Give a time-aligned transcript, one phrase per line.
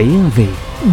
[0.00, 0.42] BMW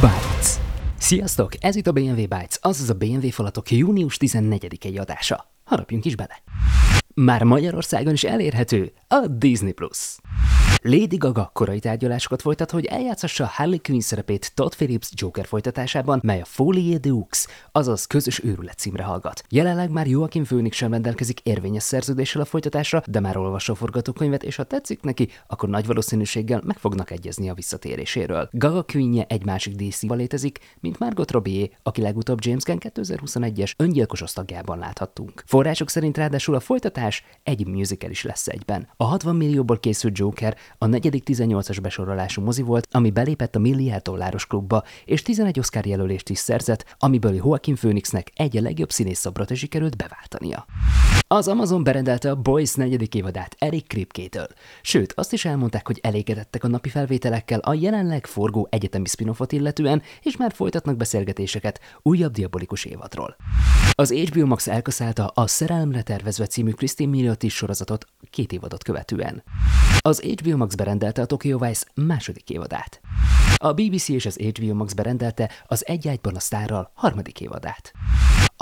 [0.00, 0.56] Bytes.
[0.98, 1.52] Sziasztok!
[1.60, 5.52] Ez itt a BMW Bytes, azaz a BMW falatok június 14-i adása.
[5.64, 6.42] Harapjunk is bele!
[7.14, 9.72] Már Magyarországon is elérhető a Disney+.
[9.72, 10.18] Plus.
[10.84, 16.40] Lady Gaga korai tárgyalásokat folytat, hogy eljátszassa Harley Quinn szerepét Todd Phillips Joker folytatásában, mely
[16.40, 19.44] a Folie Deux, azaz közös őrület címre hallgat.
[19.48, 24.42] Jelenleg már Joaquin Phoenix sem rendelkezik érvényes szerződéssel a folytatásra, de már olvassa a forgatókönyvet,
[24.42, 28.48] és ha tetszik neki, akkor nagy valószínűséggel meg fognak egyezni a visszatéréséről.
[28.52, 34.22] Gaga Quinnje egy másik dc létezik, mint Margot Robbie, aki legutóbb James Gunn 2021-es öngyilkos
[34.22, 35.42] osztagjában láthattunk.
[35.46, 38.88] Források szerint ráadásul a folytatás egy musical is lesz egyben.
[38.96, 44.02] A 60 millióból készült Joker a negyedik 18-as besorolású mozi volt, ami belépett a milliárd
[44.02, 49.18] dolláros klubba, és 11 Oscar jelölést is szerzett, amiből Joaquin Phoenixnek egy a legjobb színész
[49.18, 50.66] szobrot sikerült beváltania.
[51.32, 54.46] Az Amazon berendelte a Boys negyedik évadát Eric Kripkétől.
[54.82, 60.02] Sőt, azt is elmondták, hogy elégedettek a napi felvételekkel a jelenleg forgó egyetemi spin illetően,
[60.22, 63.36] és már folytatnak beszélgetéseket újabb diabolikus évadról.
[63.92, 69.42] Az HBO Max elkaszálta a Szerelemre tervezve című Christine Milioti sorozatot két évadot követően.
[69.98, 73.00] Az HBO Max berendelte a Tokyo Vice második évadát.
[73.56, 77.92] A BBC és az HBO Max berendelte az Egy ágyban a sztárral harmadik évadát.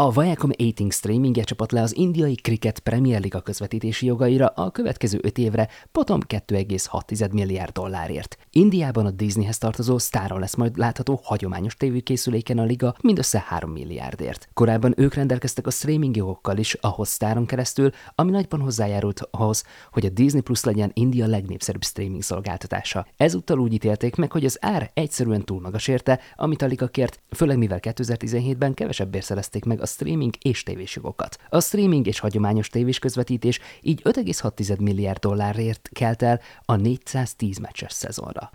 [0.01, 5.19] A Viacom 18 streamingje csapat le az indiai Cricket Premier Liga közvetítési jogaira a következő
[5.23, 8.39] öt évre potom 2,6 milliárd dollárért.
[8.51, 14.49] Indiában a Disneyhez tartozó Staron lesz majd látható hagyományos tévékészüléken a liga mindössze 3 milliárdért.
[14.55, 20.07] Korábban ők rendelkeztek a streaming jogokkal is a Hotstar-on keresztül, ami nagyban hozzájárult ahhoz, hogy
[20.07, 23.07] a Disney Plus legyen India legnépszerűbb streaming szolgáltatása.
[23.17, 27.21] Ezúttal úgy ítélték meg, hogy az ár egyszerűen túl magas érte, amit a liga kért,
[27.31, 31.37] főleg mivel 2017-ben kevesebbért szerezték meg a streaming és tévés jogokat.
[31.49, 37.93] A streaming és hagyományos tévés közvetítés így 5,6 milliárd dollárért kelt el a 410 meccses
[37.93, 38.51] szezonra.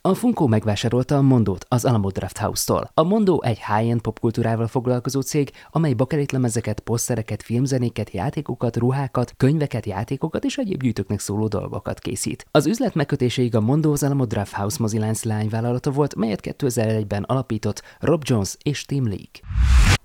[0.00, 2.90] A Funko megvásárolta a Mondót az Alamo Draft House-tól.
[2.94, 10.44] A Mondó egy high-end popkultúrával foglalkozó cég, amely bakerétlemezeket, posztereket, filmzenéket, játékokat, ruhákat, könyveket, játékokat
[10.44, 12.46] és egyéb gyűjtőknek szóló dolgokat készít.
[12.50, 17.82] Az üzlet megkötéséig a Mondó az Alamo Draft House mozilánc lányvállalata volt, melyet 2001-ben alapított
[17.98, 19.47] Rob Jones és Tim League.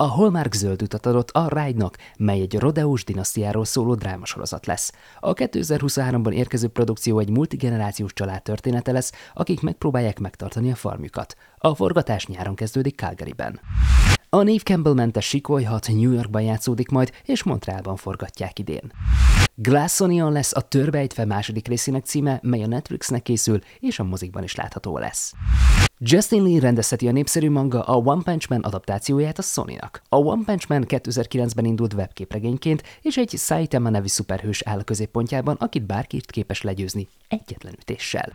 [0.04, 4.92] A Hallmark zöld utat adott a Ride-nak, mely egy rodeós dinasztiáról szóló drámasorozat lesz.
[5.20, 11.36] A 2023-ban érkező produkció egy multigenerációs család története lesz, akik megpróbálják megtartani a farmjukat.
[11.58, 13.60] A forgatás nyáron kezdődik Calgaryben.
[14.30, 18.92] A Neve Campbell mentes sikolyhat New Yorkban játszódik majd, és Montrealban forgatják idén.
[19.56, 24.44] Glass Onion lesz a Törbejtve második részének címe, mely a Netflixnek készül, és a mozikban
[24.44, 25.34] is látható lesz.
[26.00, 30.02] Justin Lee rendezheti a népszerű manga a One Punch Man adaptációját a Sony-nak.
[30.10, 35.56] A One Punch Man 2009-ben indult webképregényként, és egy Saitama nevű szuperhős áll a középpontjában,
[35.60, 38.32] akit bárki képes legyőzni egyetlen ütéssel.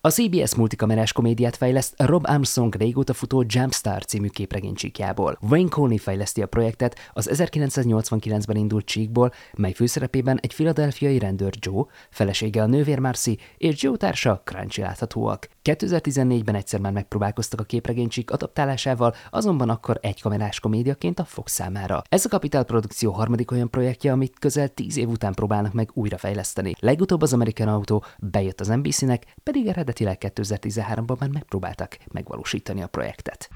[0.00, 5.38] A CBS multikamerás komédiát fejleszt Rob Armstrong régóta futó Jumpstar című képregénycsíkjából.
[5.40, 11.84] Wayne Coney fejleszti a projektet az 1989-ben indult csíkból, mely főszerepében egy filadelfiai rendőr Joe,
[12.10, 15.48] felesége a nővér Marcy és Joe társa Crunchy láthatóak.
[15.64, 22.02] 2014-ben egyszer már megpróbálkoztak a képregénycsík adaptálásával, azonban akkor egy kamerás komédiaként a Fox számára.
[22.08, 26.72] Ez a Capital produkció harmadik olyan projektje, amit közel 10 év után próbálnak meg újrafejleszteni.
[26.78, 33.48] Legutóbb az American Auto bejött az NBC-nek, pedig eredetileg 2013-ban már megpróbáltak megvalósítani a projektet.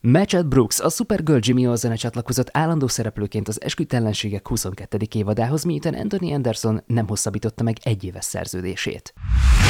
[0.00, 4.98] Matchet Brooks, a Supergirl Jimmy Olsen csatlakozott állandó szereplőként az esküdtelenségek 22.
[5.14, 9.14] évadához, miután Anthony Anderson nem hosszabbította meg egy éves szerződését.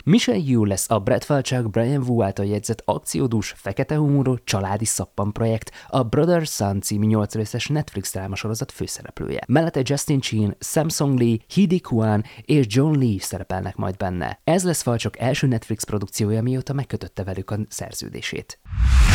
[0.04, 5.32] Michelle Yu lesz a Brad Falchuk Brian Wu által jegyzett akciódús, fekete humorú, családi szappan
[5.32, 9.40] projekt, a Brother Son című 8 részes Netflix drámasorozat főszereplője.
[9.46, 14.40] Mellette Justin Chin, Samsung Lee, Hidi Kwan és John Lee szerepelnek majd benne.
[14.44, 18.58] Ez lesz Falchuk első Netflix produkciója, mióta megkötötte velük a szerződését.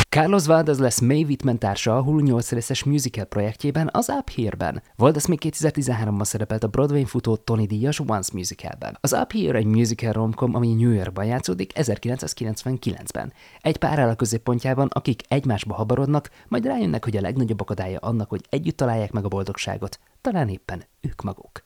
[0.10, 4.84] Carlos Valdez lesz May Whitman társa a Hulu 8 részes musical projektjében, az Up Here-ben.
[4.96, 8.98] Valdez még 2013-ban szerepelt a Broadway futó Tony Díjas Once musicalben.
[9.02, 13.34] Az Up Here egy musical romcom, ami New Yorkban játszódik 1999-ben.
[13.62, 18.30] Egy pár áll a középpontjában, akik egymásba habarodnak, majd rájönnek, hogy a legnagyobb akadálya annak,
[18.30, 21.64] hogy együtt találják meg a boldogságot, talán éppen ők maguk.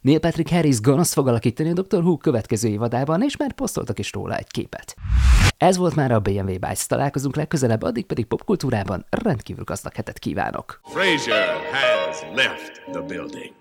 [0.00, 1.98] Neil Patrick Harris gonosz fog alakítani a Dr.
[1.98, 4.96] Who következő évadában, és már posztoltak is róla egy képet.
[5.56, 6.86] Ez volt már a BMW Bytes.
[6.86, 10.80] Találkozunk legközelebb, addig pedig popkultúrában rendkívül gazdag hetet kívánok.
[10.84, 13.56] Fraser has left the building.